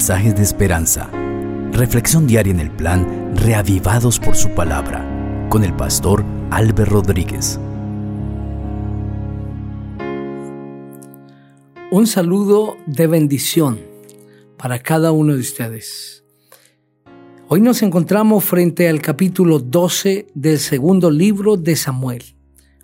mensajes 0.00 0.34
de 0.34 0.42
esperanza. 0.42 1.10
Reflexión 1.72 2.26
diaria 2.26 2.54
en 2.54 2.60
el 2.60 2.70
plan 2.70 3.36
Reavivados 3.36 4.18
por 4.18 4.34
su 4.34 4.48
palabra 4.54 5.06
con 5.50 5.62
el 5.62 5.76
pastor 5.76 6.24
Álvaro 6.50 6.86
Rodríguez. 6.86 7.60
Un 11.90 12.06
saludo 12.06 12.78
de 12.86 13.06
bendición 13.08 13.78
para 14.56 14.78
cada 14.78 15.12
uno 15.12 15.34
de 15.34 15.40
ustedes. 15.40 16.24
Hoy 17.48 17.60
nos 17.60 17.82
encontramos 17.82 18.42
frente 18.42 18.88
al 18.88 19.02
capítulo 19.02 19.58
12 19.58 20.28
del 20.32 20.60
segundo 20.60 21.10
libro 21.10 21.58
de 21.58 21.76
Samuel. 21.76 22.24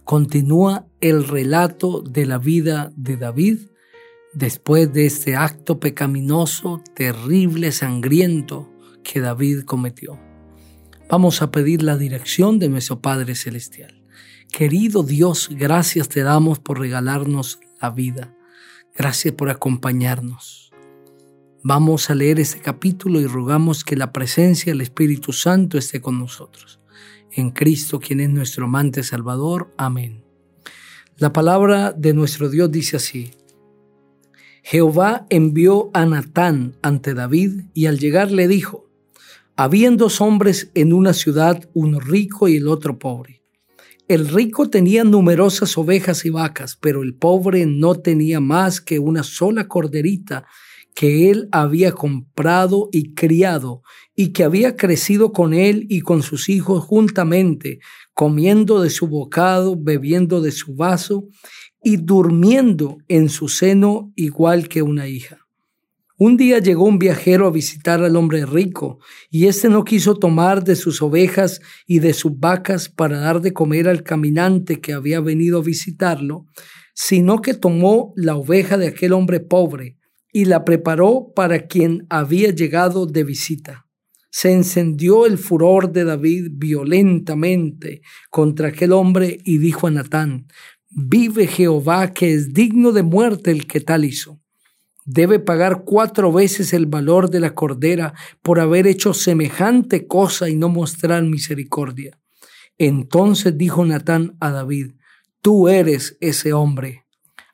Continúa 0.04 0.86
el 1.00 1.26
relato 1.26 2.02
de 2.02 2.26
la 2.26 2.36
vida 2.36 2.92
de 2.94 3.16
David 3.16 3.60
después 4.36 4.92
de 4.92 5.06
este 5.06 5.34
acto 5.34 5.80
pecaminoso, 5.80 6.82
terrible, 6.94 7.72
sangriento 7.72 8.70
que 9.02 9.20
David 9.20 9.62
cometió. 9.62 10.20
Vamos 11.08 11.40
a 11.40 11.50
pedir 11.50 11.82
la 11.82 11.96
dirección 11.96 12.58
de 12.58 12.68
nuestro 12.68 13.00
Padre 13.00 13.34
Celestial. 13.34 14.04
Querido 14.52 15.02
Dios, 15.02 15.48
gracias 15.50 16.10
te 16.10 16.22
damos 16.22 16.58
por 16.58 16.78
regalarnos 16.78 17.60
la 17.80 17.90
vida. 17.90 18.34
Gracias 18.94 19.32
por 19.32 19.48
acompañarnos. 19.48 20.70
Vamos 21.62 22.10
a 22.10 22.14
leer 22.14 22.38
este 22.38 22.60
capítulo 22.60 23.20
y 23.20 23.26
rogamos 23.26 23.84
que 23.84 23.96
la 23.96 24.12
presencia 24.12 24.70
del 24.70 24.82
Espíritu 24.82 25.32
Santo 25.32 25.78
esté 25.78 26.02
con 26.02 26.18
nosotros. 26.18 26.78
En 27.32 27.50
Cristo, 27.50 28.00
quien 28.00 28.20
es 28.20 28.28
nuestro 28.28 28.66
amante 28.66 29.02
Salvador. 29.02 29.72
Amén. 29.78 30.24
La 31.16 31.32
palabra 31.32 31.92
de 31.92 32.12
nuestro 32.12 32.50
Dios 32.50 32.70
dice 32.70 32.96
así. 32.96 33.32
Jehová 34.68 35.28
envió 35.30 35.90
a 35.94 36.06
Natán 36.06 36.74
ante 36.82 37.14
David 37.14 37.66
y 37.72 37.86
al 37.86 38.00
llegar 38.00 38.32
le 38.32 38.48
dijo, 38.48 38.90
habían 39.54 39.96
dos 39.96 40.20
hombres 40.20 40.72
en 40.74 40.92
una 40.92 41.12
ciudad, 41.12 41.70
uno 41.72 42.00
rico 42.00 42.48
y 42.48 42.56
el 42.56 42.66
otro 42.66 42.98
pobre. 42.98 43.44
El 44.08 44.26
rico 44.26 44.68
tenía 44.68 45.04
numerosas 45.04 45.78
ovejas 45.78 46.24
y 46.24 46.30
vacas, 46.30 46.76
pero 46.80 47.04
el 47.04 47.14
pobre 47.14 47.64
no 47.64 47.94
tenía 47.94 48.40
más 48.40 48.80
que 48.80 48.98
una 48.98 49.22
sola 49.22 49.68
corderita 49.68 50.46
que 50.96 51.30
él 51.30 51.48
había 51.52 51.92
comprado 51.92 52.88
y 52.90 53.14
criado, 53.14 53.82
y 54.16 54.32
que 54.32 54.42
había 54.42 54.74
crecido 54.74 55.32
con 55.32 55.54
él 55.54 55.86
y 55.88 56.00
con 56.00 56.22
sus 56.22 56.48
hijos 56.48 56.82
juntamente, 56.82 57.78
comiendo 58.14 58.80
de 58.80 58.90
su 58.90 59.06
bocado, 59.06 59.76
bebiendo 59.78 60.40
de 60.40 60.50
su 60.50 60.74
vaso, 60.74 61.28
y 61.82 61.96
durmiendo 61.96 62.98
en 63.08 63.28
su 63.28 63.48
seno 63.48 64.12
igual 64.16 64.68
que 64.68 64.82
una 64.82 65.08
hija. 65.08 65.46
Un 66.18 66.38
día 66.38 66.60
llegó 66.60 66.84
un 66.84 66.98
viajero 66.98 67.46
a 67.46 67.50
visitar 67.50 68.02
al 68.02 68.16
hombre 68.16 68.46
rico, 68.46 69.00
y 69.30 69.48
éste 69.48 69.68
no 69.68 69.84
quiso 69.84 70.14
tomar 70.14 70.64
de 70.64 70.74
sus 70.74 71.02
ovejas 71.02 71.60
y 71.86 71.98
de 71.98 72.14
sus 72.14 72.38
vacas 72.40 72.88
para 72.88 73.18
dar 73.18 73.42
de 73.42 73.52
comer 73.52 73.86
al 73.86 74.02
caminante 74.02 74.80
que 74.80 74.94
había 74.94 75.20
venido 75.20 75.58
a 75.58 75.62
visitarlo, 75.62 76.46
sino 76.94 77.42
que 77.42 77.52
tomó 77.52 78.14
la 78.16 78.36
oveja 78.36 78.78
de 78.78 78.86
aquel 78.86 79.12
hombre 79.12 79.40
pobre 79.40 79.98
y 80.32 80.46
la 80.46 80.64
preparó 80.64 81.32
para 81.36 81.66
quien 81.66 82.06
había 82.08 82.50
llegado 82.50 83.04
de 83.04 83.22
visita. 83.22 83.86
Se 84.30 84.52
encendió 84.52 85.26
el 85.26 85.36
furor 85.36 85.92
de 85.92 86.04
David 86.04 86.48
violentamente 86.52 88.00
contra 88.30 88.68
aquel 88.68 88.92
hombre 88.92 89.38
y 89.44 89.58
dijo 89.58 89.86
a 89.86 89.90
Natán, 89.90 90.46
Vive 90.98 91.46
Jehová 91.46 92.14
que 92.14 92.32
es 92.32 92.54
digno 92.54 92.90
de 92.90 93.02
muerte 93.02 93.50
el 93.50 93.66
que 93.66 93.80
tal 93.80 94.06
hizo. 94.06 94.40
Debe 95.04 95.38
pagar 95.38 95.84
cuatro 95.84 96.32
veces 96.32 96.72
el 96.72 96.86
valor 96.86 97.28
de 97.28 97.38
la 97.38 97.54
cordera 97.54 98.14
por 98.40 98.60
haber 98.60 98.86
hecho 98.86 99.12
semejante 99.12 100.06
cosa 100.06 100.48
y 100.48 100.56
no 100.56 100.70
mostrar 100.70 101.22
misericordia. 101.22 102.18
Entonces 102.78 103.58
dijo 103.58 103.84
Natán 103.84 104.38
a 104.40 104.50
David, 104.50 104.92
Tú 105.42 105.68
eres 105.68 106.16
ese 106.22 106.54
hombre. 106.54 107.04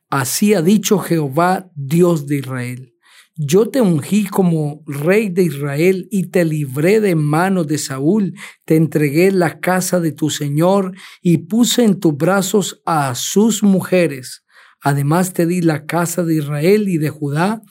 Así 0.08 0.54
ha 0.54 0.62
dicho 0.62 1.00
Jehová, 1.00 1.68
Dios 1.74 2.28
de 2.28 2.36
Israel. 2.36 2.94
Yo 3.36 3.70
te 3.70 3.80
ungí 3.80 4.26
como 4.26 4.82
rey 4.86 5.30
de 5.30 5.44
Israel 5.44 6.06
y 6.10 6.24
te 6.24 6.44
libré 6.44 7.00
de 7.00 7.14
manos 7.14 7.66
de 7.66 7.78
Saúl, 7.78 8.34
te 8.66 8.76
entregué 8.76 9.32
la 9.32 9.58
casa 9.58 10.00
de 10.00 10.12
tu 10.12 10.28
Señor 10.28 10.92
y 11.22 11.38
puse 11.38 11.84
en 11.84 11.98
tus 11.98 12.14
brazos 12.14 12.82
a 12.84 13.14
sus 13.14 13.62
mujeres. 13.62 14.44
Además 14.82 15.32
te 15.32 15.46
di 15.46 15.62
la 15.62 15.86
casa 15.86 16.24
de 16.24 16.34
Israel 16.34 16.90
y 16.90 16.98
de 16.98 17.08
Judá, 17.08 17.62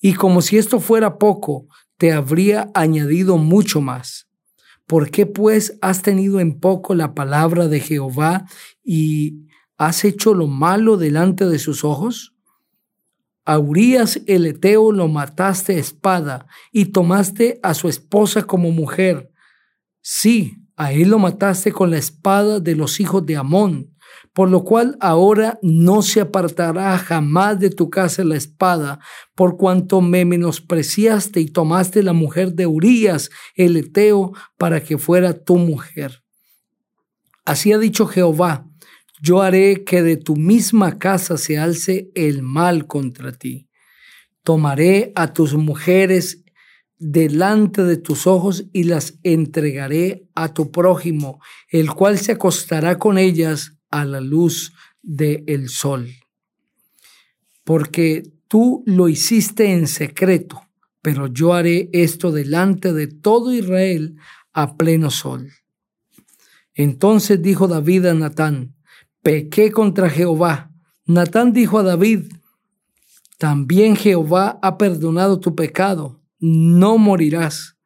y 0.00 0.14
como 0.14 0.40
si 0.40 0.56
esto 0.56 0.78
fuera 0.78 1.18
poco, 1.18 1.66
te 1.96 2.12
habría 2.12 2.70
añadido 2.74 3.38
mucho 3.38 3.80
más. 3.80 4.28
¿Por 4.86 5.10
qué 5.10 5.26
pues 5.26 5.76
has 5.82 6.02
tenido 6.02 6.38
en 6.38 6.60
poco 6.60 6.94
la 6.94 7.14
palabra 7.14 7.66
de 7.66 7.80
Jehová 7.80 8.44
y 8.84 9.48
has 9.76 10.04
hecho 10.04 10.32
lo 10.32 10.46
malo 10.46 10.96
delante 10.96 11.44
de 11.46 11.58
sus 11.58 11.82
ojos? 11.82 12.37
A 13.48 13.58
Urias 13.58 14.20
el 14.26 14.44
Eteo 14.44 14.92
lo 14.92 15.08
mataste 15.08 15.78
espada 15.78 16.46
y 16.70 16.92
tomaste 16.92 17.58
a 17.62 17.72
su 17.72 17.88
esposa 17.88 18.42
como 18.42 18.72
mujer. 18.72 19.32
Sí, 20.02 20.58
a 20.76 20.92
él 20.92 21.08
lo 21.08 21.18
mataste 21.18 21.72
con 21.72 21.90
la 21.90 21.96
espada 21.96 22.60
de 22.60 22.76
los 22.76 23.00
hijos 23.00 23.24
de 23.24 23.38
Amón, 23.38 23.96
por 24.34 24.50
lo 24.50 24.64
cual 24.64 24.98
ahora 25.00 25.58
no 25.62 26.02
se 26.02 26.20
apartará 26.20 26.98
jamás 26.98 27.58
de 27.58 27.70
tu 27.70 27.88
casa 27.88 28.22
la 28.22 28.36
espada, 28.36 28.98
por 29.34 29.56
cuanto 29.56 30.02
me 30.02 30.26
menospreciaste 30.26 31.40
y 31.40 31.46
tomaste 31.46 32.02
la 32.02 32.12
mujer 32.12 32.52
de 32.52 32.66
Urías 32.66 33.30
el 33.54 33.78
Eteo 33.78 34.34
para 34.58 34.82
que 34.82 34.98
fuera 34.98 35.32
tu 35.32 35.56
mujer. 35.56 36.22
Así 37.46 37.72
ha 37.72 37.78
dicho 37.78 38.06
Jehová, 38.06 38.67
yo 39.20 39.42
haré 39.42 39.84
que 39.84 40.02
de 40.02 40.16
tu 40.16 40.36
misma 40.36 40.98
casa 40.98 41.36
se 41.36 41.58
alce 41.58 42.10
el 42.14 42.42
mal 42.42 42.86
contra 42.86 43.32
ti. 43.32 43.68
Tomaré 44.42 45.12
a 45.14 45.32
tus 45.32 45.54
mujeres 45.54 46.44
delante 46.98 47.84
de 47.84 47.96
tus 47.96 48.26
ojos 48.26 48.66
y 48.72 48.84
las 48.84 49.18
entregaré 49.22 50.26
a 50.34 50.52
tu 50.52 50.70
prójimo, 50.70 51.40
el 51.70 51.92
cual 51.92 52.18
se 52.18 52.32
acostará 52.32 52.98
con 52.98 53.18
ellas 53.18 53.78
a 53.90 54.04
la 54.04 54.20
luz 54.20 54.72
del 55.02 55.68
sol. 55.68 56.08
Porque 57.64 58.22
tú 58.48 58.82
lo 58.86 59.08
hiciste 59.08 59.72
en 59.72 59.86
secreto, 59.86 60.62
pero 61.02 61.26
yo 61.28 61.54
haré 61.54 61.88
esto 61.92 62.32
delante 62.32 62.92
de 62.92 63.06
todo 63.06 63.52
Israel 63.52 64.16
a 64.52 64.76
pleno 64.76 65.10
sol. 65.10 65.50
Entonces 66.74 67.40
dijo 67.42 67.68
David 67.68 68.06
a 68.06 68.14
Natán, 68.14 68.74
pequé 69.22 69.70
contra 69.70 70.08
Jehová. 70.08 70.70
Natán 71.06 71.52
dijo 71.52 71.78
a 71.78 71.82
David, 71.82 72.26
también 73.38 73.94
Jehová 73.94 74.58
ha 74.62 74.78
perdonado 74.78 75.38
tu 75.38 75.54
pecado, 75.54 76.20
no 76.40 76.98
morirás. 76.98 77.76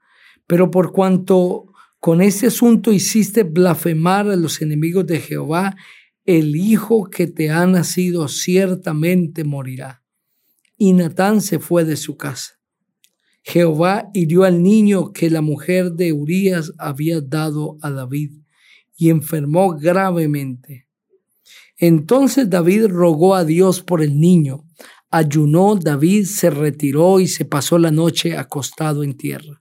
Pero 0.46 0.70
por 0.70 0.92
cuanto 0.92 1.66
con 2.00 2.20
este 2.22 2.48
asunto 2.48 2.92
hiciste 2.92 3.42
blasfemar 3.44 4.28
a 4.28 4.36
los 4.36 4.62
enemigos 4.62 5.06
de 5.06 5.20
Jehová, 5.20 5.76
el 6.24 6.56
hijo 6.56 7.04
que 7.10 7.26
te 7.26 7.50
ha 7.50 7.66
nacido 7.66 8.28
ciertamente 8.28 9.44
morirá. 9.44 10.02
Y 10.76 10.94
Natán 10.94 11.40
se 11.40 11.58
fue 11.58 11.84
de 11.84 11.96
su 11.96 12.16
casa. 12.16 12.54
Jehová 13.42 14.08
hirió 14.14 14.44
al 14.44 14.62
niño 14.62 15.12
que 15.12 15.28
la 15.28 15.42
mujer 15.42 15.92
de 15.92 16.12
Urías 16.12 16.72
había 16.78 17.20
dado 17.20 17.76
a 17.82 17.90
David 17.90 18.32
y 18.96 19.10
enfermó 19.10 19.76
gravemente. 19.76 20.88
Entonces 21.82 22.48
David 22.48 22.86
rogó 22.86 23.34
a 23.34 23.44
Dios 23.44 23.82
por 23.82 24.02
el 24.02 24.20
niño. 24.20 24.64
Ayunó 25.10 25.74
David, 25.74 26.26
se 26.26 26.48
retiró 26.48 27.18
y 27.18 27.26
se 27.26 27.44
pasó 27.44 27.76
la 27.76 27.90
noche 27.90 28.36
acostado 28.36 29.02
en 29.02 29.16
tierra. 29.16 29.60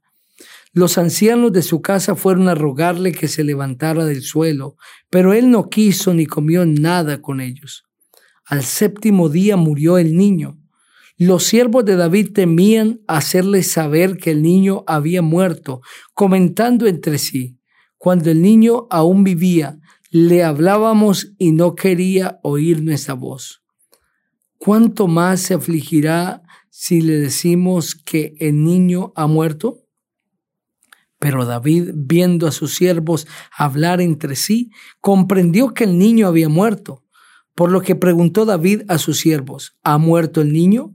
Los 0.71 0.99
ancianos 0.99 1.51
de 1.51 1.63
su 1.63 1.81
casa 1.81 2.13
fueron 2.15 2.47
a 2.47 2.53
rogarle 2.53 3.11
que 3.11 3.27
se 3.27 3.43
levantara 3.43 4.05
del 4.05 4.21
suelo, 4.21 4.75
pero 5.09 5.33
él 5.33 5.49
no 5.49 5.67
quiso 5.67 6.13
ni 6.13 6.27
comió 6.27 6.63
nada 6.63 7.23
con 7.23 7.41
ellos. 7.41 7.85
Al 8.45 8.65
séptimo 8.65 9.27
día 9.27 9.57
murió 9.57 9.97
el 9.97 10.15
niño. 10.15 10.59
Los 11.17 11.45
siervos 11.45 11.85
de 11.85 11.95
David 11.95 12.33
temían 12.35 13.01
hacerle 13.07 13.63
saber 13.63 14.17
que 14.17 14.29
el 14.29 14.43
niño 14.43 14.83
había 14.85 15.23
muerto, 15.23 15.81
comentando 16.13 16.85
entre 16.85 17.17
sí, 17.17 17.57
cuando 17.97 18.29
el 18.29 18.43
niño 18.43 18.85
aún 18.91 19.23
vivía, 19.23 19.79
le 20.11 20.43
hablábamos 20.43 21.31
y 21.37 21.53
no 21.53 21.73
quería 21.73 22.41
oír 22.43 22.83
nuestra 22.83 23.13
voz. 23.13 23.63
¿Cuánto 24.57 25.07
más 25.07 25.39
se 25.39 25.53
afligirá 25.53 26.43
si 26.69 27.01
le 27.01 27.17
decimos 27.17 27.95
que 27.95 28.35
el 28.39 28.61
niño 28.61 29.13
ha 29.15 29.27
muerto? 29.27 29.87
Pero 31.17 31.45
David, 31.45 31.91
viendo 31.95 32.45
a 32.45 32.51
sus 32.51 32.75
siervos 32.75 33.25
hablar 33.57 34.01
entre 34.01 34.35
sí, 34.35 34.69
comprendió 34.99 35.73
que 35.73 35.85
el 35.85 35.97
niño 35.97 36.27
había 36.27 36.49
muerto, 36.49 37.05
por 37.55 37.71
lo 37.71 37.81
que 37.81 37.95
preguntó 37.95 38.43
David 38.43 38.81
a 38.89 38.97
sus 38.97 39.17
siervos, 39.17 39.77
¿ha 39.81 39.97
muerto 39.97 40.41
el 40.41 40.51
niño? 40.51 40.93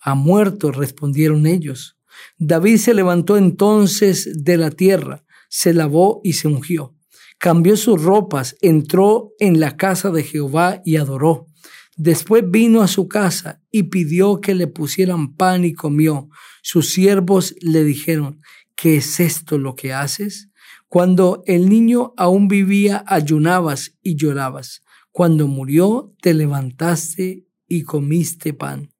Ha 0.00 0.16
muerto, 0.16 0.72
respondieron 0.72 1.46
ellos. 1.46 1.98
David 2.36 2.78
se 2.78 2.94
levantó 2.94 3.36
entonces 3.36 4.42
de 4.42 4.56
la 4.56 4.72
tierra, 4.72 5.24
se 5.48 5.72
lavó 5.72 6.20
y 6.24 6.32
se 6.32 6.48
ungió. 6.48 6.96
Cambió 7.40 7.78
sus 7.78 8.02
ropas, 8.02 8.54
entró 8.60 9.32
en 9.38 9.60
la 9.60 9.78
casa 9.78 10.10
de 10.10 10.24
Jehová 10.24 10.82
y 10.84 10.96
adoró. 10.96 11.46
Después 11.96 12.44
vino 12.46 12.82
a 12.82 12.86
su 12.86 13.08
casa 13.08 13.62
y 13.70 13.84
pidió 13.84 14.42
que 14.42 14.54
le 14.54 14.66
pusieran 14.66 15.36
pan 15.36 15.64
y 15.64 15.72
comió. 15.72 16.28
Sus 16.60 16.90
siervos 16.92 17.54
le 17.62 17.82
dijeron, 17.82 18.42
¿qué 18.76 18.98
es 18.98 19.20
esto 19.20 19.56
lo 19.56 19.74
que 19.74 19.94
haces? 19.94 20.50
Cuando 20.86 21.42
el 21.46 21.70
niño 21.70 22.12
aún 22.18 22.46
vivía, 22.46 23.04
ayunabas 23.06 23.96
y 24.02 24.16
llorabas. 24.16 24.82
Cuando 25.10 25.48
murió, 25.48 26.14
te 26.20 26.34
levantaste 26.34 27.46
y 27.66 27.84
comiste 27.84 28.52
pan. 28.52 28.92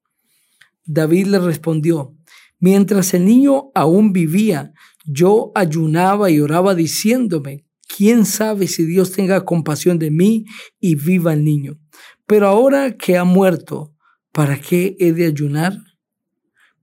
David 0.83 1.27
le 1.27 1.37
respondió, 1.37 2.17
mientras 2.59 3.13
el 3.13 3.23
niño 3.23 3.69
aún 3.75 4.13
vivía, 4.13 4.73
yo 5.05 5.51
ayunaba 5.53 6.31
y 6.31 6.39
oraba 6.39 6.73
diciéndome, 6.73 7.65
¿quién 7.95 8.25
sabe 8.25 8.67
si 8.67 8.85
Dios 8.85 9.11
tenga 9.11 9.45
compasión 9.45 9.99
de 9.99 10.11
mí 10.11 10.45
y 10.79 10.95
viva 10.95 11.33
el 11.33 11.43
niño? 11.43 11.79
Pero 12.25 12.47
ahora 12.47 12.97
que 12.97 13.17
ha 13.17 13.23
muerto, 13.23 13.95
¿para 14.31 14.59
qué 14.59 14.95
he 14.99 15.13
de 15.13 15.25
ayunar? 15.25 15.77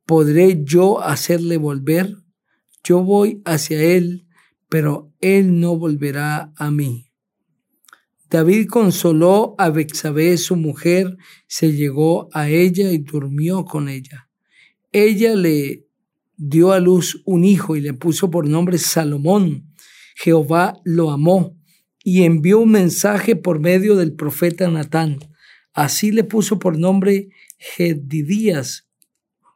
¿Podré 0.05 0.63
yo 0.65 1.03
hacerle 1.03 1.57
volver? 1.57 2.17
Yo 2.85 3.03
voy 3.03 3.43
hacia 3.45 3.83
él, 3.83 4.27
pero 4.69 5.13
él 5.21 5.61
no 5.61 5.77
volverá 5.77 6.53
a 6.57 6.71
mí. 6.71 7.07
David 8.31 8.67
consoló 8.69 9.55
a 9.59 9.71
Bexabé, 9.71 10.37
su 10.37 10.57
mujer, 10.57 11.17
se 11.47 11.73
llegó 11.73 12.29
a 12.33 12.49
ella 12.49 12.93
y 12.93 12.99
durmió 12.99 13.65
con 13.65 13.89
ella. 13.89 14.29
Ella 14.93 15.35
le 15.35 15.87
dio 16.37 16.73
a 16.73 16.81
luz 16.81 17.23
un 17.25 17.45
hijo 17.45 17.75
y 17.77 17.81
le 17.81 17.95
puso 17.95 18.31
por 18.31 18.47
nombre 18.47 18.77
Salomón. 18.77 19.68
Jehová 20.21 20.81
lo 20.83 21.13
amó 21.13 21.57
y 22.03 22.25
envió 22.25 22.59
un 22.59 22.73
mensaje 22.73 23.37
por 23.37 23.61
medio 23.61 23.95
del 23.95 24.15
profeta 24.15 24.69
Natán. 24.69 25.21
Así 25.73 26.11
le 26.11 26.25
puso 26.25 26.59
por 26.59 26.77
nombre 26.77 27.29
Gedidías, 27.59 28.89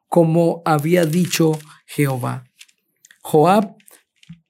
como 0.06 0.62
había 0.64 1.04
dicho 1.04 1.58
Jehová. 1.84 2.44
Joab 3.22 3.74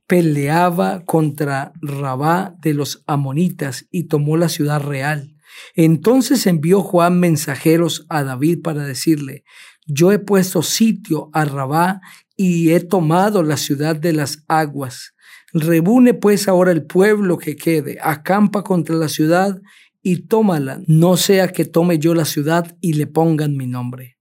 peleaba 0.07 1.03
contra 1.07 1.73
Rabá 1.81 2.57
de 2.61 2.75
los 2.75 3.03
amonitas 3.07 3.87
y 3.91 4.05
tomó 4.05 4.37
la 4.37 4.51
ciudad 4.51 4.83
real. 4.83 5.35
Entonces 5.75 6.47
envió 6.47 6.83
Juan 6.83 7.21
mensajeros 7.21 8.05
a 8.11 8.23
David 8.23 8.61
para 8.63 8.85
decirle, 8.85 9.45
yo 9.87 10.13
he 10.13 10.19
puesto 10.19 10.63
sitio 10.63 11.31
a 11.33 11.47
Rabá 11.47 12.03
y 12.37 12.73
he 12.73 12.81
tomado 12.81 13.43
la 13.43 13.57
ciudad 13.57 13.97
de 13.97 14.13
las 14.13 14.45
aguas. 14.47 15.12
Reúne 15.53 16.15
pues 16.15 16.49
ahora 16.49 16.73
el 16.73 16.85
pueblo 16.85 17.37
que 17.37 17.57
quede, 17.57 17.99
acampa 18.01 18.63
contra 18.63 18.97
la 18.97 19.09
ciudad 19.09 19.61
y 20.03 20.27
tómala, 20.27 20.81
no 20.87 21.17
sea 21.17 21.49
que 21.49 21.65
tome 21.65 21.99
yo 21.99 22.15
la 22.15 22.25
ciudad 22.25 22.77
y 22.81 22.95
le 22.95 23.07
pongan 23.07 23.57
mi 23.57 23.67
nombre. 23.67 24.17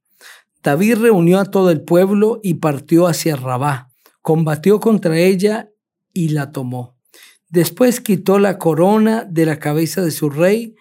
David 0.61 0.97
reunió 0.97 1.39
a 1.39 1.45
todo 1.45 1.71
el 1.71 1.81
pueblo 1.81 2.39
y 2.43 2.55
partió 2.55 3.07
hacia 3.07 3.35
Rabá, 3.35 3.89
combatió 4.21 4.79
contra 4.79 5.17
ella 5.17 5.71
y 6.13 6.29
la 6.29 6.51
tomó. 6.51 6.97
Después 7.49 7.99
quitó 7.99 8.37
la 8.37 8.57
corona 8.57 9.25
de 9.27 9.45
la 9.45 9.57
cabeza 9.57 10.01
de 10.01 10.11
su 10.11 10.29
rey, 10.29 10.75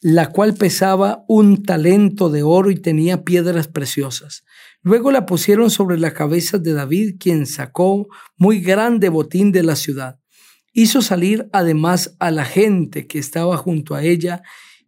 la 0.00 0.30
cual 0.30 0.54
pesaba 0.54 1.24
un 1.28 1.62
talento 1.62 2.28
de 2.28 2.42
oro 2.42 2.70
y 2.70 2.76
tenía 2.76 3.24
piedras 3.24 3.68
preciosas. 3.68 4.44
Luego 4.82 5.12
la 5.12 5.26
pusieron 5.26 5.70
sobre 5.70 5.98
la 5.98 6.12
cabeza 6.12 6.58
de 6.58 6.72
David, 6.72 7.16
quien 7.18 7.46
sacó 7.46 8.08
muy 8.36 8.60
grande 8.60 9.08
botín 9.08 9.52
de 9.52 9.62
la 9.62 9.76
ciudad. 9.76 10.18
Hizo 10.72 11.02
salir 11.02 11.48
además 11.52 12.16
a 12.18 12.30
la 12.30 12.44
gente 12.44 13.06
que 13.06 13.18
estaba 13.18 13.56
junto 13.56 13.94
a 13.94 14.02
ella 14.02 14.42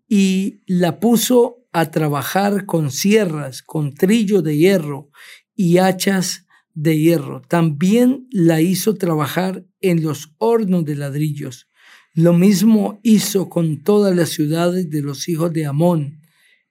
y 0.09 0.63
la 0.67 0.99
puso 0.99 1.65
a 1.73 1.91
trabajar 1.91 2.67
con 2.67 2.91
sierras, 2.91 3.63
con 3.63 3.95
trillo 3.95 4.43
de 4.43 4.57
hierro 4.57 5.11
y 5.55 5.79
hachas 5.79 6.47
de 6.73 6.99
hierro. 6.99 7.43
También 7.43 8.27
la 8.31 8.61
hizo 8.61 8.95
trabajar 8.95 9.65
en 9.81 10.03
los 10.03 10.35
hornos 10.39 10.85
de 10.85 10.97
ladrillos. 10.97 11.69
Lo 12.15 12.33
mismo 12.33 13.01
hizo 13.03 13.49
con 13.49 13.83
todas 13.83 14.15
las 14.15 14.31
ciudades 14.31 14.91
de 14.91 15.03
los 15.03 15.29
hijos 15.29 15.53
de 15.53 15.67
Amón. 15.67 16.21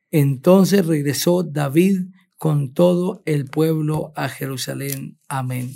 Entonces 0.10 0.86
regresó 0.86 1.44
David 1.44 2.02
con 2.44 2.74
todo 2.74 3.24
el 3.26 3.46
pueblo 3.46 4.12
a 4.18 4.28
Jerusalén. 4.28 5.18
Amén. 5.30 5.72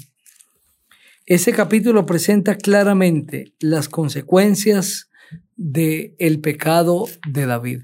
Ese 1.25 1.53
capítulo 1.53 2.05
presenta 2.05 2.57
claramente 2.57 3.53
las 3.61 3.87
consecuencias 3.87 5.09
del 5.55 6.13
el 6.19 6.41
pecado 6.41 7.05
de 7.25 7.45
David. 7.45 7.83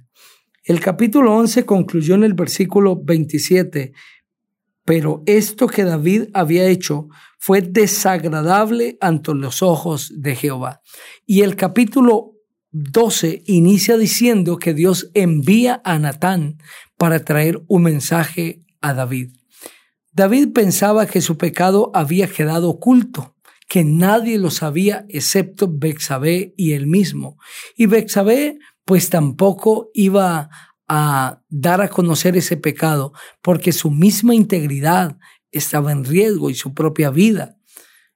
El 0.66 0.82
capítulo 0.82 1.34
11 1.34 1.66
concluyó 1.66 2.16
en 2.16 2.26
el 2.26 2.34
versículo 2.34 3.02
27 3.02 3.94
pero 4.84 5.24
esto 5.28 5.68
que 5.68 5.86
David 5.86 6.24
había 6.34 6.66
hecho 6.66 7.08
fue 7.40 7.62
desagradable 7.62 8.98
ante 9.00 9.34
los 9.34 9.64
ojos 9.64 10.12
de 10.14 10.36
Jehová. 10.36 10.82
Y 11.26 11.44
el 11.44 11.56
capítulo 11.56 12.34
12 12.72 13.44
inicia 13.46 13.96
diciendo 13.96 14.58
que 14.58 14.74
Dios 14.74 15.10
envía 15.14 15.82
a 15.86 16.00
Natán 16.00 16.58
para 16.98 17.24
traer 17.24 17.64
un 17.68 17.84
mensaje 17.84 18.63
a 18.84 18.94
David. 18.94 19.32
David 20.12 20.54
pensaba 20.54 21.08
que 21.08 21.22
su 21.22 21.38
pecado 21.38 21.90
había 21.96 22.28
quedado 22.28 22.70
oculto, 22.70 23.36
que 23.68 23.84
nadie 23.84 24.38
lo 24.38 24.52
sabía 24.52 25.06
excepto 25.10 25.68
Bexabé 25.68 26.54
y 26.56 26.74
él 26.74 26.86
mismo. 26.86 27.38
Y 27.76 27.88
Bexabé 27.88 28.60
pues 28.86 29.10
tampoco 29.10 29.90
iba 29.96 30.50
a 30.88 31.42
dar 31.50 31.82
a 31.82 31.88
conocer 31.88 32.38
ese 32.38 32.58
pecado 32.58 33.14
porque 33.42 33.72
su 33.72 33.90
misma 33.90 34.36
integridad 34.36 35.18
estaba 35.52 35.92
en 35.92 36.04
riesgo 36.04 36.50
y 36.50 36.56
su 36.56 36.74
propia 36.74 37.10
vida. 37.10 37.58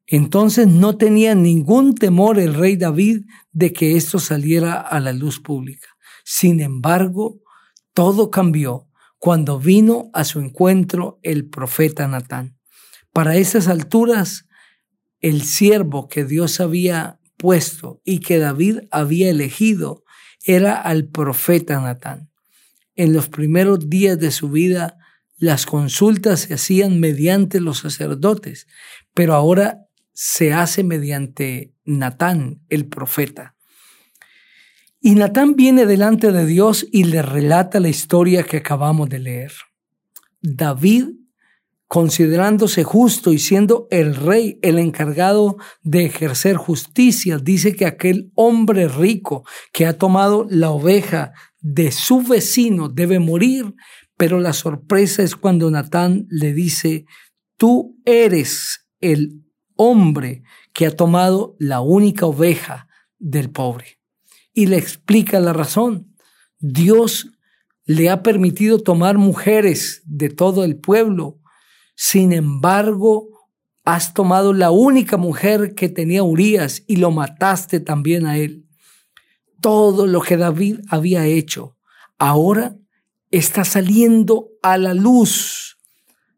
Entonces 0.06 0.68
no 0.68 0.98
tenía 0.98 1.34
ningún 1.34 1.96
temor 1.96 2.40
el 2.40 2.54
rey 2.54 2.76
David 2.76 3.22
de 3.52 3.74
que 3.74 3.96
esto 3.98 4.20
saliera 4.20 4.76
a 4.80 5.00
la 5.00 5.14
luz 5.14 5.40
pública. 5.40 5.88
Sin 6.24 6.60
embargo, 6.60 7.42
todo 7.94 8.30
cambió 8.30 8.87
cuando 9.20 9.60
vino 9.60 10.10
a 10.14 10.24
su 10.24 10.40
encuentro 10.40 11.20
el 11.24 11.50
profeta 11.50 12.08
Natán. 12.08 12.58
Para 13.14 13.36
esas 13.36 13.68
alturas, 13.68 14.48
el 15.20 15.42
siervo 15.42 16.08
que 16.08 16.24
Dios 16.24 16.60
había 16.60 17.20
puesto 17.38 18.02
y 18.04 18.20
que 18.20 18.38
David 18.38 18.80
había 18.92 19.30
elegido 19.30 20.04
era 20.46 20.76
al 20.76 21.08
profeta 21.08 21.80
Natán 21.80 22.30
en 22.98 23.14
los 23.14 23.30
primeros 23.30 23.90
días 23.90 24.20
de 24.20 24.32
su 24.32 24.50
vida 24.50 24.98
las 25.38 25.68
consultas 25.68 26.42
se 26.42 26.56
hacían 26.56 27.00
mediante 27.00 27.62
los 27.62 27.78
sacerdotes, 27.78 28.68
pero 29.14 29.36
ahora 29.36 29.88
se 30.14 30.52
hace 30.52 30.84
mediante 30.84 31.76
Natán, 31.86 32.64
el 32.70 32.88
profeta. 32.88 33.56
Y 35.00 35.16
Natán 35.16 35.56
viene 35.56 35.86
delante 35.86 36.32
de 36.32 36.46
Dios 36.46 36.88
y 36.92 37.04
le 37.04 37.22
relata 37.22 37.80
la 37.80 37.90
historia 37.90 38.44
que 38.44 38.58
acabamos 38.58 39.08
de 39.10 39.20
leer. 39.20 39.52
David, 40.42 41.10
considerándose 41.88 42.84
justo 42.84 43.32
y 43.32 43.38
siendo 43.38 43.88
el 43.92 44.16
rey, 44.16 44.60
el 44.64 44.80
encargado 44.80 45.58
de 45.84 46.06
ejercer 46.06 46.58
justicia, 46.58 47.38
dice 47.38 47.76
que 47.76 47.86
aquel 47.86 48.32
hombre 48.34 48.88
rico 48.88 49.46
que 49.72 49.86
ha 49.86 49.98
tomado 49.98 50.48
la 50.50 50.72
oveja 50.72 51.32
de 51.60 51.92
su 51.92 52.24
vecino 52.24 52.90
debe 52.90 53.20
morir, 53.20 53.76
pero 54.18 54.40
la 54.40 54.54
sorpresa 54.54 55.22
es 55.22 55.36
cuando 55.36 55.70
Natán 55.70 56.26
le 56.30 56.54
dice, 56.54 57.06
tú 57.56 58.00
eres 58.04 58.88
el 59.00 59.44
hombre 59.76 60.42
que 60.74 60.88
ha 60.88 60.92
tomado 60.96 61.56
la 61.60 61.82
única 61.82 62.26
oveja 62.26 62.88
del 63.20 63.52
pobre. 63.52 63.97
Y 64.58 64.66
le 64.66 64.78
explica 64.78 65.40
la 65.40 65.54
razón. 65.54 66.16
Dios 66.60 67.30
le 67.86 68.10
ha 68.10 68.24
permitido 68.24 68.80
tomar 68.80 69.18
mujeres 69.18 70.02
de 70.06 70.30
todo 70.30 70.64
el 70.64 70.78
pueblo. 70.78 71.40
Sin 71.96 72.34
embargo, 72.34 73.30
has 73.86 74.14
tomado 74.14 74.54
la 74.54 74.72
única 74.72 75.18
mujer 75.18 75.76
que 75.76 75.90
tenía 75.90 76.24
Urias 76.24 76.84
y 76.88 76.96
lo 76.96 77.12
mataste 77.12 77.80
también 77.80 78.26
a 78.26 78.38
él 78.38 78.68
todo 79.62 80.08
lo 80.08 80.22
que 80.22 80.38
David 80.38 80.80
había 80.90 81.26
hecho, 81.26 81.78
ahora 82.18 82.78
está 83.32 83.66
saliendo 83.66 84.50
a 84.62 84.78
la 84.78 84.94
luz. 84.94 85.78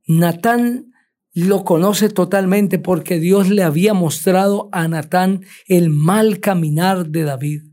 Natán 0.08 0.92
lo 1.34 1.64
conoce 1.64 2.10
totalmente 2.10 2.80
porque 2.80 3.20
Dios 3.20 3.50
le 3.50 3.64
había 3.64 3.94
mostrado 3.94 4.70
a 4.72 4.88
Natán 4.88 5.46
el 5.68 5.90
mal 5.90 6.40
caminar 6.40 7.08
de 7.08 7.24
David. 7.24 7.64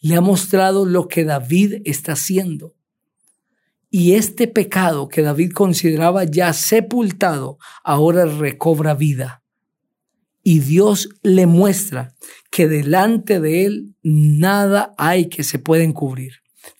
Le 0.00 0.16
ha 0.16 0.20
mostrado 0.20 0.84
lo 0.86 1.08
que 1.08 1.24
David 1.24 1.82
está 1.84 2.12
haciendo. 2.12 2.74
Y 3.90 4.12
este 4.12 4.48
pecado 4.48 5.08
que 5.08 5.22
David 5.22 5.52
consideraba 5.52 6.24
ya 6.24 6.52
sepultado, 6.52 7.58
ahora 7.84 8.26
recobra 8.26 8.94
vida. 8.94 9.42
Y 10.42 10.60
Dios 10.60 11.08
le 11.22 11.46
muestra 11.46 12.14
que 12.50 12.68
delante 12.68 13.40
de 13.40 13.64
él 13.64 13.94
nada 14.02 14.94
hay 14.98 15.28
que 15.28 15.42
se 15.42 15.58
pueda 15.58 15.82
encubrir. 15.82 16.34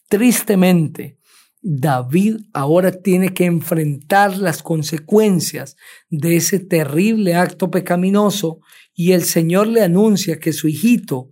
Tristemente, 0.09 1.19
David 1.63 2.37
ahora 2.53 2.93
tiene 2.93 3.35
que 3.35 3.45
enfrentar 3.45 4.39
las 4.39 4.63
consecuencias 4.63 5.77
de 6.11 6.37
ese 6.37 6.61
terrible 6.61 7.35
acto 7.35 7.73
pecaminoso 7.73 8.61
y 8.95 9.13
el 9.13 9.25
Señor 9.25 9.67
le 9.67 9.83
anuncia 9.83 10.39
que 10.39 10.53
su 10.53 10.69
hijito 10.69 11.31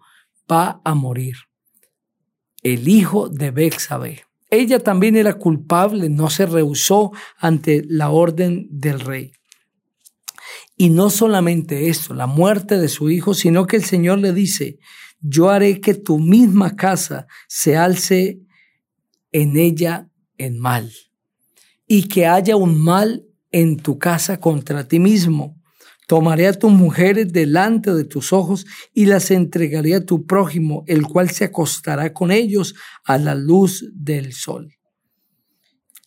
va 0.50 0.80
a 0.84 0.94
morir. 0.94 1.36
El 2.64 2.88
hijo 2.88 3.28
de 3.28 3.52
Bexabe. 3.52 4.24
Ella 4.50 4.80
también 4.80 5.16
era 5.16 5.34
culpable, 5.34 6.08
no 6.08 6.30
se 6.30 6.46
rehusó 6.46 7.12
ante 7.38 7.84
la 7.86 8.10
orden 8.10 8.66
del 8.70 9.00
rey. 9.00 9.32
Y 10.76 10.88
no 10.90 11.10
solamente 11.10 11.88
esto, 11.88 12.14
la 12.14 12.26
muerte 12.26 12.78
de 12.78 12.88
su 12.88 13.10
hijo, 13.10 13.34
sino 13.34 13.66
que 13.66 13.76
el 13.76 13.84
Señor 13.84 14.18
le 14.18 14.32
dice, 14.32 14.78
yo 15.20 15.50
haré 15.50 15.80
que 15.80 15.94
tu 15.94 16.18
misma 16.18 16.74
casa 16.74 17.26
se 17.48 17.76
alce 17.76 18.40
en 19.30 19.56
ella 19.56 20.08
en 20.38 20.58
mal, 20.58 20.90
y 21.86 22.08
que 22.08 22.26
haya 22.26 22.56
un 22.56 22.80
mal 22.80 23.26
en 23.52 23.76
tu 23.76 23.98
casa 23.98 24.40
contra 24.40 24.88
ti 24.88 24.98
mismo. 24.98 25.53
Tomaré 26.06 26.46
a 26.46 26.52
tus 26.52 26.70
mujeres 26.70 27.32
delante 27.32 27.94
de 27.94 28.04
tus 28.04 28.32
ojos 28.32 28.66
y 28.92 29.06
las 29.06 29.30
entregaré 29.30 29.94
a 29.94 30.04
tu 30.04 30.26
prójimo, 30.26 30.84
el 30.86 31.04
cual 31.04 31.30
se 31.30 31.44
acostará 31.44 32.12
con 32.12 32.30
ellos 32.30 32.74
a 33.04 33.18
la 33.18 33.34
luz 33.34 33.90
del 33.94 34.32
sol. 34.32 34.74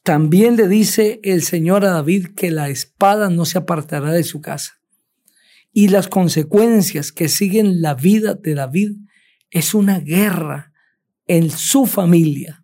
También 0.03 0.55
le 0.55 0.67
dice 0.67 1.19
el 1.23 1.41
Señor 1.43 1.83
a 1.83 1.91
David 1.91 2.27
que 2.35 2.51
la 2.51 2.69
espada 2.69 3.29
no 3.29 3.45
se 3.45 3.57
apartará 3.57 4.11
de 4.11 4.23
su 4.23 4.39
casa. 4.39 4.79
Y 5.73 5.89
las 5.89 6.07
consecuencias 6.07 7.11
que 7.11 7.27
siguen 7.27 7.81
la 7.81 7.93
vida 7.93 8.35
de 8.35 8.55
David 8.55 8.91
es 9.49 9.73
una 9.73 9.99
guerra 9.99 10.71
en 11.27 11.49
su 11.49 11.85
familia 11.85 12.63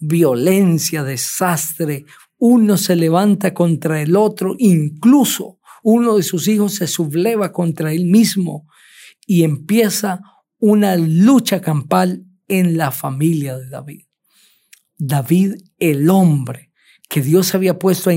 violencia, 0.00 1.04
desastre, 1.04 2.06
uno 2.38 2.76
se 2.78 2.96
levanta 2.96 3.54
contra 3.54 4.00
el 4.00 4.16
otro, 4.16 4.56
incluso 4.58 5.59
uno 5.82 6.16
de 6.16 6.22
sus 6.22 6.48
hijos 6.48 6.74
se 6.74 6.86
subleva 6.86 7.52
contra 7.52 7.92
él 7.92 8.06
mismo 8.06 8.66
y 9.26 9.44
empieza 9.44 10.20
una 10.58 10.96
lucha 10.96 11.60
campal 11.60 12.24
en 12.48 12.76
la 12.76 12.90
familia 12.90 13.56
de 13.56 13.68
David. 13.68 14.04
David, 14.98 15.54
el 15.78 16.10
hombre 16.10 16.70
que 17.08 17.22
Dios 17.22 17.54
había 17.54 17.78
puesto 17.78 18.10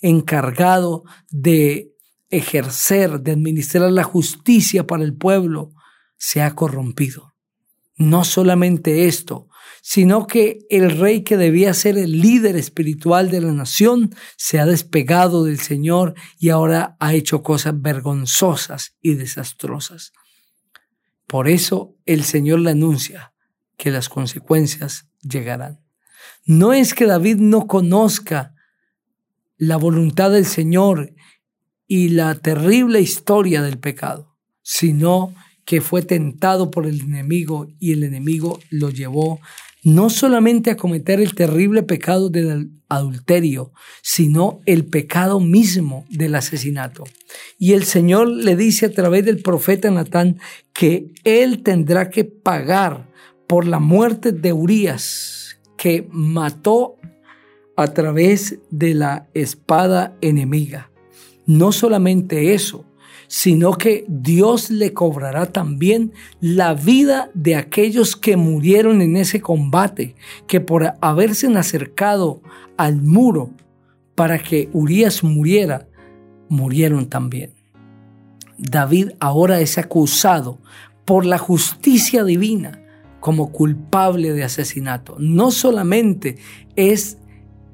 encargado 0.00 1.04
de 1.30 1.94
ejercer, 2.30 3.20
de 3.20 3.32
administrar 3.32 3.90
la 3.90 4.04
justicia 4.04 4.86
para 4.86 5.04
el 5.04 5.14
pueblo, 5.14 5.72
se 6.16 6.42
ha 6.42 6.54
corrompido. 6.54 7.34
No 7.96 8.24
solamente 8.24 9.06
esto, 9.06 9.47
sino 9.90 10.26
que 10.26 10.66
el 10.68 10.98
rey 10.98 11.22
que 11.22 11.38
debía 11.38 11.72
ser 11.72 11.96
el 11.96 12.20
líder 12.20 12.56
espiritual 12.56 13.30
de 13.30 13.40
la 13.40 13.52
nación 13.52 14.14
se 14.36 14.58
ha 14.58 14.66
despegado 14.66 15.44
del 15.44 15.60
Señor 15.60 16.14
y 16.38 16.50
ahora 16.50 16.98
ha 17.00 17.14
hecho 17.14 17.42
cosas 17.42 17.80
vergonzosas 17.80 18.98
y 19.00 19.14
desastrosas. 19.14 20.12
Por 21.26 21.48
eso 21.48 21.96
el 22.04 22.22
Señor 22.24 22.60
le 22.60 22.72
anuncia 22.72 23.32
que 23.78 23.90
las 23.90 24.10
consecuencias 24.10 25.08
llegarán. 25.22 25.80
No 26.44 26.74
es 26.74 26.92
que 26.92 27.06
David 27.06 27.36
no 27.36 27.66
conozca 27.66 28.54
la 29.56 29.78
voluntad 29.78 30.30
del 30.32 30.44
Señor 30.44 31.14
y 31.86 32.10
la 32.10 32.34
terrible 32.34 33.00
historia 33.00 33.62
del 33.62 33.78
pecado, 33.78 34.36
sino 34.60 35.34
que 35.64 35.80
fue 35.80 36.02
tentado 36.02 36.70
por 36.70 36.86
el 36.86 37.00
enemigo 37.00 37.68
y 37.78 37.92
el 37.92 38.04
enemigo 38.04 38.58
lo 38.68 38.90
llevó 38.90 39.40
no 39.94 40.10
solamente 40.10 40.70
a 40.70 40.76
cometer 40.76 41.20
el 41.20 41.34
terrible 41.34 41.82
pecado 41.82 42.28
del 42.28 42.70
adulterio, 42.88 43.72
sino 44.02 44.60
el 44.66 44.84
pecado 44.84 45.40
mismo 45.40 46.04
del 46.10 46.34
asesinato. 46.34 47.04
Y 47.58 47.72
el 47.72 47.84
Señor 47.84 48.28
le 48.28 48.56
dice 48.56 48.86
a 48.86 48.92
través 48.92 49.24
del 49.24 49.42
profeta 49.42 49.90
Natán 49.90 50.38
que 50.72 51.12
él 51.24 51.62
tendrá 51.62 52.10
que 52.10 52.24
pagar 52.24 53.08
por 53.46 53.66
la 53.66 53.78
muerte 53.78 54.32
de 54.32 54.52
Urias, 54.52 55.58
que 55.76 56.06
mató 56.10 56.96
a 57.76 57.88
través 57.94 58.58
de 58.70 58.94
la 58.94 59.28
espada 59.32 60.16
enemiga. 60.20 60.90
No 61.46 61.72
solamente 61.72 62.52
eso, 62.52 62.84
sino 63.28 63.74
que 63.74 64.04
Dios 64.08 64.70
le 64.70 64.94
cobrará 64.94 65.46
también 65.46 66.12
la 66.40 66.74
vida 66.74 67.30
de 67.34 67.56
aquellos 67.56 68.16
que 68.16 68.36
murieron 68.36 69.02
en 69.02 69.16
ese 69.16 69.40
combate, 69.40 70.16
que 70.46 70.60
por 70.60 70.94
haberse 71.00 71.46
acercado 71.56 72.42
al 72.76 73.02
muro 73.02 73.50
para 74.14 74.38
que 74.38 74.68
Urias 74.72 75.22
muriera, 75.22 75.86
murieron 76.48 77.08
también. 77.08 77.52
David 78.56 79.10
ahora 79.20 79.60
es 79.60 79.78
acusado 79.78 80.58
por 81.04 81.24
la 81.24 81.38
justicia 81.38 82.24
divina 82.24 82.82
como 83.20 83.52
culpable 83.52 84.32
de 84.32 84.44
asesinato. 84.44 85.16
No 85.18 85.50
solamente 85.50 86.38
es 86.76 87.18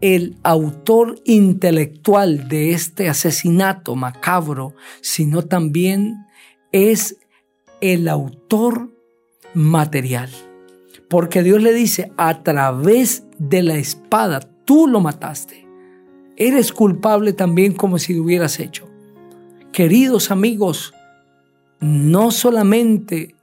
el 0.04 0.36
autor 0.42 1.18
intelectual 1.24 2.46
de 2.46 2.72
este 2.72 3.08
asesinato 3.08 3.96
macabro, 3.96 4.74
sino 5.00 5.46
también 5.46 6.26
es 6.72 7.16
el 7.80 8.08
autor 8.08 8.90
material. 9.54 10.28
Porque 11.08 11.42
Dios 11.42 11.62
le 11.62 11.72
dice, 11.72 12.12
a 12.18 12.42
través 12.42 13.24
de 13.38 13.62
la 13.62 13.76
espada, 13.76 14.40
tú 14.66 14.86
lo 14.86 15.00
mataste. 15.00 15.66
Eres 16.36 16.70
culpable 16.70 17.32
también 17.32 17.72
como 17.72 17.98
si 17.98 18.12
lo 18.12 18.24
hubieras 18.24 18.60
hecho. 18.60 18.86
Queridos 19.72 20.30
amigos, 20.30 20.92
no 21.80 22.30
solamente 22.30 23.33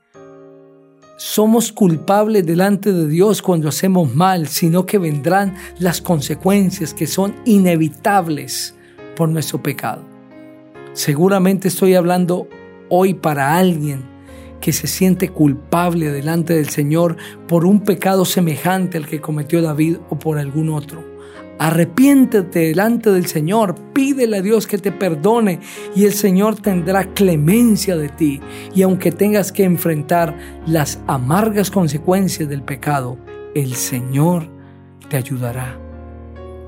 somos 1.24 1.72
culpables 1.72 2.44
delante 2.48 2.92
de 2.92 3.08
Dios 3.08 3.44
cuando 3.44 3.70
hacemos 3.70 4.16
mal, 4.16 4.48
sino 4.48 4.88
que 4.88 4.98
vendrán 4.98 5.54
las 5.78 6.02
consecuencias 6.02 6.96
que 6.96 7.06
son 7.06 7.36
inevitables 7.46 8.74
por 9.16 9.30
nuestro 9.30 9.62
pecado. 9.62 10.04
Seguramente 10.94 11.68
estoy 11.68 11.94
hablando 11.94 12.48
hoy 12.90 13.14
para 13.14 13.56
alguien 13.56 14.02
que 14.62 14.74
se 14.74 14.88
siente 14.88 15.30
culpable 15.30 16.12
delante 16.12 16.56
del 16.56 16.70
Señor 16.70 17.18
por 17.48 17.66
un 17.66 17.82
pecado 17.82 18.26
semejante 18.26 18.98
al 18.98 19.06
que 19.06 19.22
cometió 19.22 19.62
David 19.62 19.98
o 20.10 20.18
por 20.18 20.40
algún 20.40 20.70
otro. 20.70 21.11
Arrepiéntete 21.60 22.60
delante 22.60 23.12
del 23.12 23.28
Señor, 23.28 23.76
pídele 23.94 24.38
a 24.38 24.42
Dios 24.42 24.66
que 24.66 24.80
te 24.80 24.92
perdone 24.92 25.60
y 25.96 26.06
el 26.06 26.14
Señor 26.14 26.60
tendrá 26.60 27.14
clemencia 27.14 27.96
de 27.96 28.10
ti. 28.10 28.42
Y 28.74 28.82
aunque 28.82 29.12
tengas 29.12 29.52
que 29.52 29.64
enfrentar 29.64 30.36
las 30.66 31.00
amargas 31.08 31.70
consecuencias 31.70 32.50
del 32.50 32.64
pecado, 32.64 33.18
el 33.54 33.76
Señor 33.76 34.48
te 35.10 35.18
ayudará. 35.18 35.78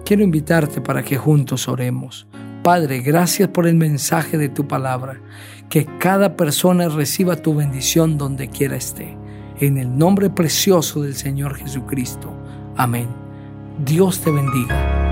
Quiero 0.05 0.21
invitarte 0.21 0.81
para 0.81 1.01
que 1.01 1.17
juntos 1.17 1.67
oremos. 1.67 2.27
Padre, 2.61 2.99
gracias 2.99 3.49
por 3.49 3.67
el 3.67 3.75
mensaje 3.75 4.37
de 4.37 4.49
tu 4.49 4.67
palabra. 4.67 5.19
Que 5.69 5.85
cada 5.97 6.37
persona 6.37 6.87
reciba 6.89 7.35
tu 7.35 7.55
bendición 7.55 8.17
donde 8.17 8.47
quiera 8.49 8.75
esté. 8.75 9.17
En 9.59 9.77
el 9.77 9.97
nombre 9.97 10.29
precioso 10.29 11.01
del 11.01 11.15
Señor 11.15 11.55
Jesucristo. 11.55 12.33
Amén. 12.75 13.22
Dios 13.79 14.21
te 14.21 14.29
bendiga. 14.31 15.02